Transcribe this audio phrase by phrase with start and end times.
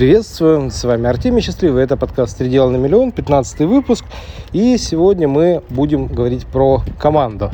[0.00, 4.06] Приветствую, с вами Артемий Счастливый, это подкаст «Три на миллион», 15 выпуск,
[4.50, 7.50] и сегодня мы будем говорить про команду.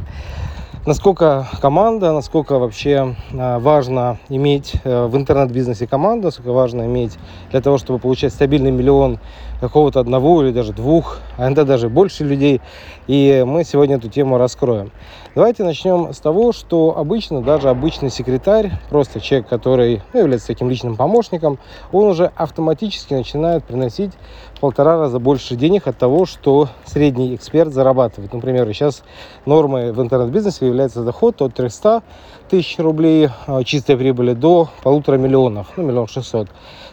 [0.86, 7.18] Насколько команда, насколько вообще а, важно иметь э, в интернет-бизнесе команду, насколько важно иметь
[7.50, 9.18] для того, чтобы получать стабильный миллион
[9.60, 12.60] какого-то одного или даже двух, а иногда даже больше людей.
[13.06, 14.90] И мы сегодня эту тему раскроем.
[15.34, 20.70] Давайте начнем с того, что обычно даже обычный секретарь, просто человек, который ну, является таким
[20.70, 21.58] личным помощником,
[21.92, 24.12] он уже автоматически начинает приносить
[24.60, 28.32] полтора раза больше денег от того, что средний эксперт зарабатывает.
[28.32, 29.02] Например, сейчас
[29.44, 32.02] нормой в интернет-бизнесе является доход от 300
[32.48, 36.48] тысяч рублей а, чистой прибыли до полутора миллионов, ну, миллион шестьсот.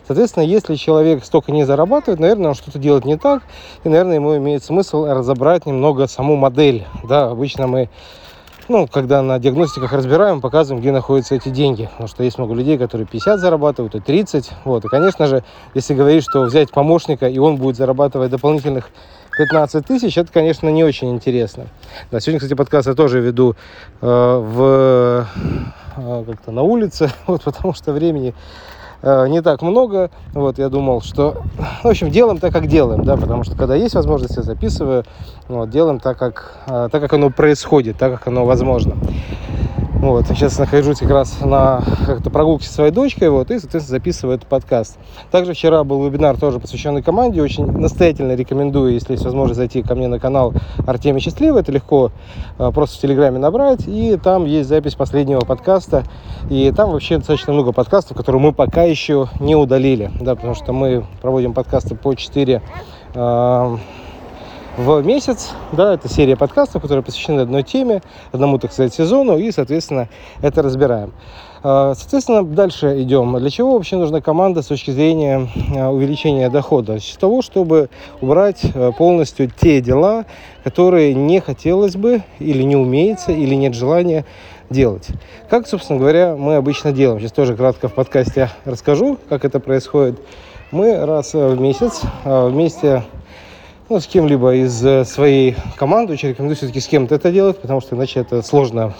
[0.05, 3.43] Соответственно, если человек столько не зарабатывает, наверное, он что-то делает не так,
[3.83, 6.85] и, наверное, ему имеет смысл разобрать немного саму модель.
[7.03, 7.89] Да, обычно мы
[8.69, 11.89] ну, когда на диагностиках разбираем, показываем, где находятся эти деньги.
[11.91, 14.51] Потому что есть много людей, которые 50 зарабатывают и 30.
[14.65, 14.85] Вот.
[14.85, 18.89] И, конечно же, если говорить, что взять помощника, и он будет зарабатывать дополнительных
[19.37, 21.67] 15 тысяч, это, конечно, не очень интересно.
[22.11, 23.55] Да, сегодня, кстати, подкаст я тоже веду
[24.01, 25.27] э, в,
[25.95, 28.33] э, как-то на улице, вот, потому что времени
[29.03, 30.09] Э, не так много.
[30.33, 31.41] Вот, я думал, что,
[31.83, 35.03] в общем, делаем так, как делаем, да, потому что когда есть возможность, я записываю,
[35.49, 38.95] вот, делаем так, как, э, так, как оно происходит, так, как оно возможно.
[40.03, 44.35] Вот, сейчас нахожусь как раз на как-то прогулке со своей дочкой, вот, и, соответственно, записываю
[44.35, 44.97] этот подкаст.
[45.31, 47.41] Также вчера был вебинар, тоже посвященный команде.
[47.41, 50.53] Очень настоятельно рекомендую, если есть возможность, зайти ко мне на канал
[50.85, 51.61] Артемий Счастливый.
[51.61, 52.11] Это легко
[52.57, 53.87] а, просто в Телеграме набрать.
[53.87, 56.03] И там есть запись последнего подкаста.
[56.49, 60.11] И там вообще достаточно много подкастов, которые мы пока еще не удалили.
[60.19, 62.61] Да, потому что мы проводим подкасты по 4
[64.77, 65.51] в месяц.
[65.71, 70.09] Да, это серия подкастов, которые посвящены одной теме, одному, так сказать, сезону, и, соответственно,
[70.41, 71.13] это разбираем.
[71.61, 73.37] А, соответственно, дальше идем.
[73.37, 76.99] Для чего вообще нужна команда с точки зрения а, увеличения дохода?
[76.99, 80.25] С того, чтобы убрать а, полностью те дела,
[80.63, 84.25] которые не хотелось бы или не умеется, или нет желания
[84.69, 85.07] делать.
[85.49, 87.19] Как, собственно говоря, мы обычно делаем.
[87.19, 90.19] Сейчас тоже кратко в подкасте расскажу, как это происходит.
[90.71, 93.03] Мы раз в месяц вместе
[93.93, 96.13] ну, с кем-либо из э, своей команды.
[96.13, 98.95] Очень рекомендую все-таки с кем-то это делать, потому что иначе это сложно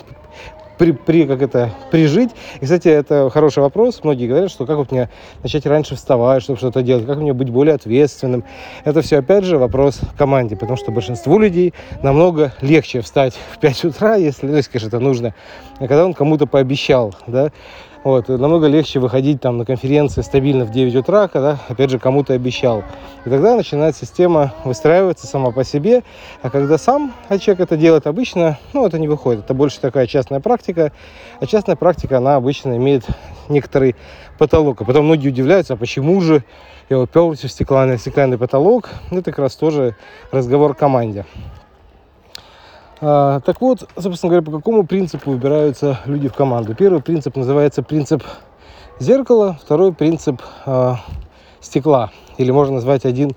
[0.78, 2.30] при, при, как это, прижить.
[2.62, 4.02] И, кстати, это хороший вопрос.
[4.04, 5.10] Многие говорят, что как вот мне
[5.42, 8.44] начать раньше вставать, чтобы что-то делать, как мне быть более ответственным.
[8.86, 13.86] Это все, опять же, вопрос команде, потому что большинству людей намного легче встать в 5
[13.86, 15.34] утра, если, ну, если, конечно, это нужно,
[15.80, 17.52] а когда он кому-то пообещал, да,
[18.04, 22.34] вот, намного легче выходить там на конференции стабильно в 9 утра, когда, опять же, кому-то
[22.34, 22.84] обещал.
[23.26, 26.04] И тогда начинает система выстраиваться сама по себе.
[26.42, 29.46] А когда сам человек это делает, обычно, ну, это не выходит.
[29.46, 30.92] Это больше такая частная практика.
[31.40, 33.06] А частная практика, она обычно имеет
[33.48, 33.96] некоторый
[34.38, 34.82] потолок.
[34.82, 36.44] А потом многие удивляются, а почему же
[36.90, 38.90] я уперся в стеклянный, стеклянный потолок.
[39.12, 39.96] Это как раз тоже
[40.32, 41.26] разговор команде.
[43.06, 46.74] А, так вот, собственно говоря, по какому принципу выбираются люди в команду?
[46.74, 48.24] Первый принцип называется принцип
[48.98, 50.94] зеркала, второй принцип э,
[51.60, 53.34] стекла, или можно назвать один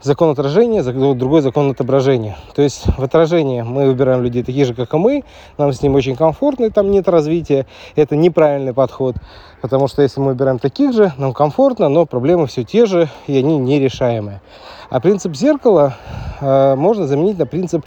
[0.00, 2.38] закон отражения, другой закон отображения.
[2.54, 5.24] То есть в отражении мы выбираем людей таких же, как и мы,
[5.58, 7.66] нам с ним очень комфортно, и там нет развития.
[7.96, 9.16] Это неправильный подход,
[9.60, 13.36] потому что если мы выбираем таких же, нам комфортно, но проблемы все те же, и
[13.36, 14.40] они нерешаемые.
[14.88, 15.96] А принцип зеркала
[16.40, 17.84] э, можно заменить на принцип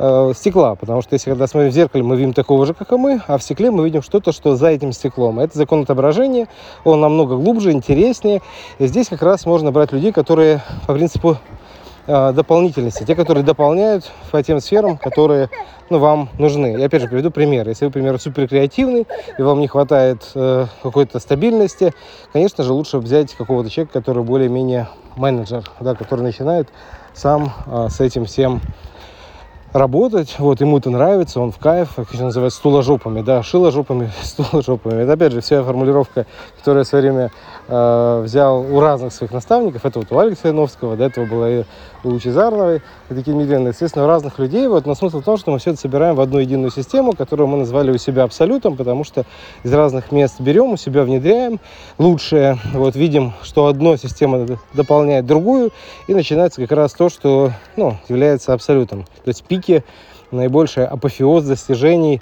[0.00, 2.96] э, стекла, потому что если когда смотрим в зеркале, мы видим такого же, как и
[2.96, 5.38] мы, а в стекле мы видим что-то, что за этим стеклом.
[5.38, 6.48] Это закон отображения,
[6.84, 8.40] он намного глубже, интереснее.
[8.78, 11.36] И здесь как раз можно брать людей, которые по принципу
[12.06, 15.50] э, дополнительности, те, которые дополняют по тем сферам, которые
[15.90, 16.76] ну, вам нужны.
[16.78, 17.68] Я опять же приведу пример.
[17.68, 19.06] Если вы, например, супер креативный
[19.38, 21.92] и вам не хватает э, какой-то стабильности,
[22.32, 26.68] конечно же, лучше взять какого-то человека, который более-менее менеджер, да, который начинает
[27.12, 28.62] сам э, с этим всем
[29.72, 35.02] работать, вот, ему это нравится, он в кайф, как еще называют, стуложопами, да, шиложопами, стуложопами.
[35.02, 36.26] Это, опять же, вся формулировка,
[36.58, 37.30] которую я в свое время
[37.68, 41.64] э, взял у разных своих наставников, это вот у Алекса Яновского, до этого была и
[42.02, 45.50] у Лучезарновой, и такие медленные, естественно, у разных людей, вот, но смысл в том, что
[45.50, 49.04] мы все это собираем в одну единую систему, которую мы назвали у себя абсолютом, потому
[49.04, 49.24] что
[49.62, 51.60] из разных мест берем, у себя внедряем
[51.98, 55.70] лучшее, вот, видим, что одна система дополняет другую,
[56.08, 59.84] и начинается как раз то, что, ну, является абсолютом, то есть пике,
[60.30, 62.20] наибольший апофеоз достижений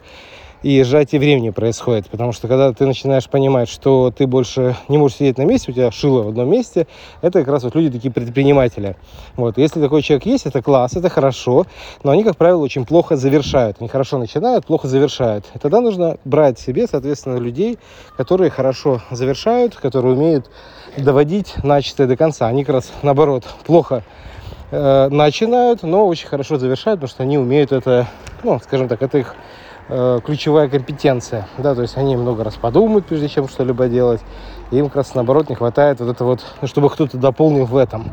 [0.62, 2.08] и сжатие времени происходит.
[2.08, 5.74] Потому что когда ты начинаешь понимать, что ты больше не можешь сидеть на месте, у
[5.74, 6.88] тебя шило в одном месте,
[7.22, 8.96] это как раз вот люди такие предприниматели.
[9.36, 9.56] Вот.
[9.56, 11.66] Если такой человек есть, это класс, это хорошо,
[12.02, 13.76] но они, как правило, очень плохо завершают.
[13.78, 15.44] Они хорошо начинают, плохо завершают.
[15.54, 17.78] И тогда нужно брать себе, соответственно, людей,
[18.16, 20.50] которые хорошо завершают, которые умеют
[20.96, 22.48] доводить начатое до конца.
[22.48, 24.02] Они как раз, наоборот, плохо
[24.70, 28.06] э, начинают, но очень хорошо завершают, потому что они умеют это,
[28.42, 29.34] ну, скажем так, это их
[29.90, 34.20] Э, ключевая компетенция, да, то есть они много раз подумают, прежде чем что-либо делать,
[34.70, 37.74] и им как раз наоборот не хватает вот это вот, ну, чтобы кто-то дополнил в
[37.74, 38.12] этом.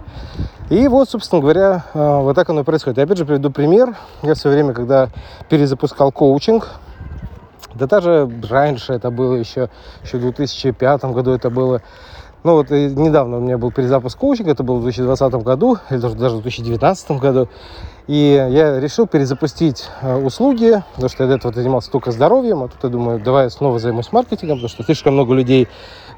[0.69, 2.97] И вот, собственно говоря, э, вот так оно и происходит.
[2.97, 3.93] Я опять же приведу пример.
[4.23, 5.09] Я в свое время, когда
[5.49, 6.69] перезапускал коучинг,
[7.73, 9.69] да даже раньше это было еще,
[10.01, 11.81] еще в 2005 году это было,
[12.45, 16.15] ну вот недавно у меня был перезапуск коучинга, это было в 2020 году, или даже,
[16.15, 17.49] даже в 2019 году.
[18.05, 22.67] И я решил перезапустить э, услуги, потому что я до этого занимался только здоровьем, а
[22.67, 25.67] тут я думаю, давай я снова займусь маркетингом, потому что слишком много людей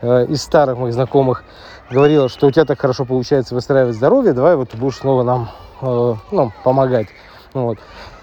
[0.01, 1.45] э, из старых моих знакомых
[1.89, 5.49] говорило, что у тебя так хорошо получается выстраивать здоровье, давай вот ты будешь снова нам
[5.81, 7.07] э, ну, помогать.
[7.53, 7.77] Вот.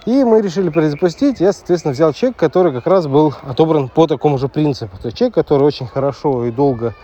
[0.05, 1.41] И мы решили перезапустить.
[1.41, 4.99] Я, соответственно, взял чек, который как раз был отобран по такому же принципу.
[4.99, 6.95] То есть чек, который очень хорошо и долго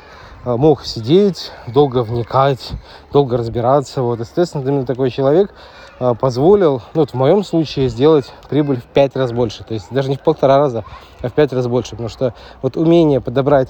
[0.44, 2.70] мог сидеть, долго вникать,
[3.12, 4.02] долго разбираться.
[4.02, 5.52] Вот, естественно, именно такой человек
[5.98, 9.64] а, позволил, ну, вот в моем случае, сделать прибыль в 5 раз больше.
[9.64, 10.84] То есть даже не в полтора раза,
[11.20, 11.90] а в 5 раз больше.
[11.90, 12.32] Потому что
[12.62, 13.68] вот умение подобрать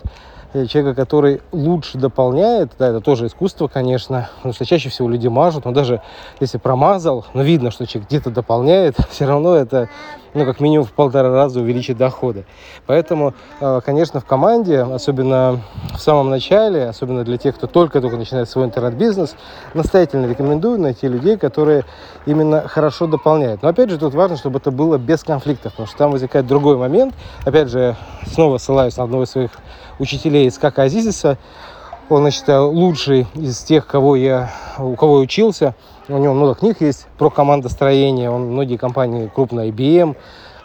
[0.52, 5.26] э, человека, который лучше дополняет, да, это тоже искусство, конечно, потому что чаще всего люди
[5.26, 6.02] мажут, но даже
[6.38, 9.88] если промазал, но видно, что человек где-то дополняет, все равно это
[10.34, 12.44] ну, как минимум в полтора раза увеличить доходы.
[12.86, 15.60] Поэтому, э, конечно, в команде, особенно
[15.94, 19.36] в самом начале, особенно для тех, кто только-только начинает свой интернет-бизнес,
[19.74, 21.84] настоятельно рекомендую найти людей, которые
[22.26, 23.62] именно хорошо дополняют.
[23.62, 26.76] Но, опять же, тут важно, чтобы это было без конфликтов, потому что там возникает другой
[26.76, 27.14] момент.
[27.44, 27.96] Опять же,
[28.26, 29.50] снова ссылаюсь на одного из своих
[29.98, 31.38] учителей из Кака Азизиса.
[32.10, 35.74] Он, значит, лучший из тех, кого я, у кого я учился–
[36.10, 38.30] у него много книг есть про командостроение.
[38.30, 40.16] Он многие компании, крупные IBM,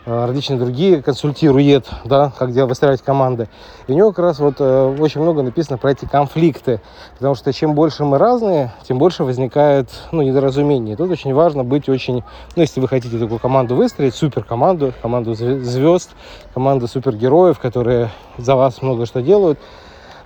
[0.06, 3.48] э, различные другие консультирует, да, как делать, выстраивать команды.
[3.88, 6.82] И у него как раз вот э, очень много написано про эти конфликты,
[7.14, 10.96] потому что чем больше мы разные, тем больше возникает ну, недоразумений.
[10.96, 12.24] Тут очень важно быть очень,
[12.56, 16.10] ну, если вы хотите такую команду выстроить, супер команду, команду звезд,
[16.56, 19.60] команду супергероев, которые за вас много что делают,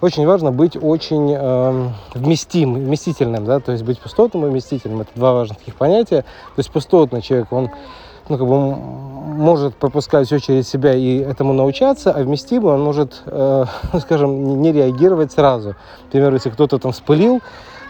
[0.02, 5.02] очень важно быть очень э, вместим, вместительным, да, то есть быть пустотным и вместительным.
[5.02, 6.22] Это два важных таких понятия.
[6.22, 7.70] То есть пустотный человек, он
[8.30, 13.24] ну, как бы может пропускать все через себя и этому научаться, а вместимый он может,
[13.26, 13.66] э,
[14.02, 15.76] скажем, не реагировать сразу.
[16.06, 17.42] Например, если кто-то там вспылил,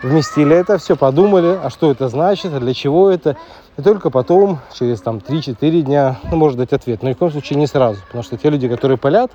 [0.02, 3.36] вместили это все, подумали, а что это значит, а для чего это.
[3.78, 7.04] И только потом, через там 3-4 дня, ну, может дать ответ.
[7.04, 8.00] Но ни в коем случае не сразу.
[8.08, 9.32] Потому что те люди, которые палят,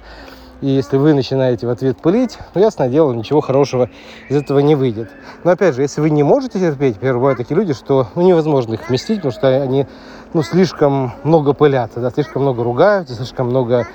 [0.61, 3.91] и если вы начинаете в ответ пылить, ну, ясное дело, ничего хорошего
[4.29, 5.11] из этого не выйдет.
[5.43, 8.75] Но опять же, если вы не можете терпеть, например, бывают такие люди, что ну, невозможно
[8.75, 9.87] их вместить, потому что они
[10.33, 13.87] ну, слишком много пылят, да, слишком много ругаются, слишком много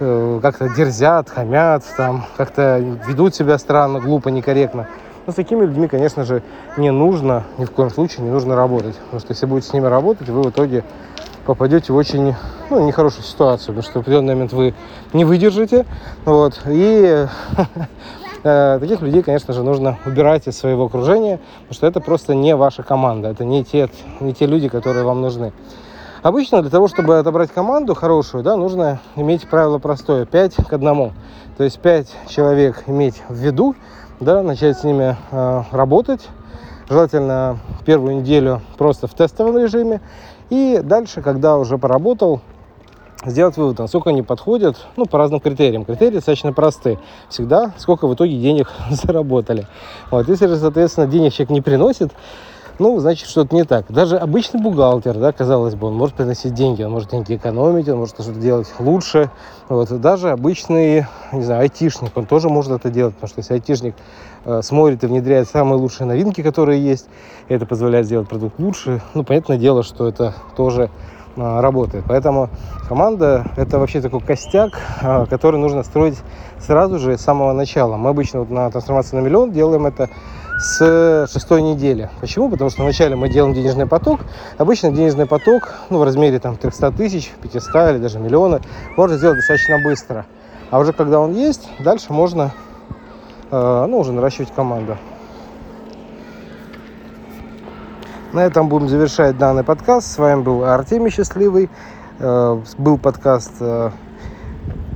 [0.00, 4.88] э, как-то дерзят, хамят, там, как-то ведут себя странно, глупо, некорректно.
[5.26, 6.42] Но с такими людьми, конечно же,
[6.76, 8.94] не нужно, ни в коем случае не нужно работать.
[8.96, 10.84] Потому что если будете с ними работать, вы в итоге
[11.44, 12.34] попадете в очень
[12.70, 14.74] ну, нехорошую ситуацию, потому что в определенный момент вы
[15.12, 15.86] не выдержите.
[16.24, 17.26] Вот, и
[18.44, 22.56] э, таких людей, конечно же, нужно убирать из своего окружения, потому что это просто не
[22.56, 23.88] ваша команда, это не те,
[24.20, 25.52] не те люди, которые вам нужны.
[26.22, 31.12] Обычно для того, чтобы отобрать команду хорошую, да, нужно иметь правило простое, 5 к 1.
[31.58, 33.76] То есть 5 человек иметь в виду,
[34.20, 36.26] да, начать с ними э, работать,
[36.88, 40.00] желательно первую неделю просто в тестовом режиме,
[40.50, 42.40] и дальше, когда уже поработал,
[43.24, 45.84] сделать вывод, насколько они подходят, ну, по разным критериям.
[45.84, 46.98] Критерии достаточно простые.
[47.28, 49.66] Всегда, сколько в итоге денег заработали.
[50.10, 52.12] Вот, если же, соответственно, денег человек не приносит,
[52.78, 53.86] ну, значит, что-то не так.
[53.88, 57.98] Даже обычный бухгалтер, да, казалось бы, он может приносить деньги, он может деньги экономить, он
[57.98, 59.30] может что-то делать лучше.
[59.68, 59.90] Вот.
[60.00, 63.94] Даже обычный, не знаю, айтишник, он тоже может это делать, потому что если айтишник
[64.44, 67.06] э, смотрит и внедряет самые лучшие новинки, которые есть,
[67.48, 70.90] это позволяет сделать продукт лучше, ну, понятное дело, что это тоже
[71.36, 72.04] э, работает.
[72.08, 72.50] Поэтому
[72.88, 76.18] команда– это вообще такой костяк, э, который нужно строить
[76.58, 77.96] сразу же с самого начала.
[77.96, 80.10] Мы обычно вот на трансформации на миллион делаем это
[80.58, 82.10] с шестой недели.
[82.20, 82.48] Почему?
[82.48, 84.20] Потому что вначале мы делаем денежный поток.
[84.58, 88.60] Обычно денежный поток ну, в размере там, 300 тысяч, 500 или даже миллиона
[88.96, 90.26] можно сделать достаточно быстро.
[90.70, 92.52] А уже когда он есть, дальше можно
[93.50, 94.96] э, ну, уже наращивать команду.
[98.32, 100.10] На этом будем завершать данный подкаст.
[100.10, 101.68] С вами был Артемий Счастливый.
[102.18, 103.90] Э, был подкаст э,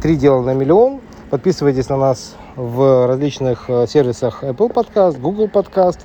[0.02, 1.00] «Три дела на миллион».
[1.30, 6.00] Подписывайтесь на нас в различных э, сервисах Apple Podcast, Google Podcast,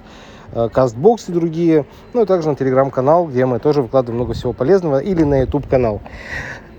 [0.53, 1.85] CastBox и другие.
[2.13, 5.67] Ну и также на телеграм-канал, где мы тоже выкладываем много всего полезного, или на YouTube
[5.67, 5.99] канал.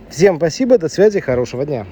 [0.08, 1.84] Всем спасибо, до связи, хорошего дня.